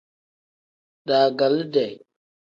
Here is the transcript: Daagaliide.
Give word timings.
Daagaliide. 1.07 1.85